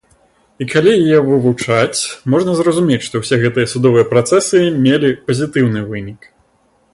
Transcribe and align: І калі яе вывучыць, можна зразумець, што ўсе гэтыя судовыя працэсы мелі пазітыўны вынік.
І 0.63 0.67
калі 0.73 0.91
яе 1.01 1.19
вывучыць, 1.25 1.99
можна 2.35 2.55
зразумець, 2.61 2.99
што 3.09 3.21
ўсе 3.21 3.35
гэтыя 3.45 3.71
судовыя 3.75 4.09
працэсы 4.15 4.63
мелі 4.85 5.09
пазітыўны 5.29 5.87
вынік. 5.93 6.21